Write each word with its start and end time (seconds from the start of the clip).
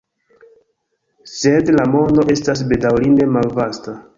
Sed 1.33 1.69
la 1.75 1.85
mondo 1.97 2.27
estas, 2.37 2.65
bedaŭrinde, 2.73 3.33
malvasta. 3.37 3.99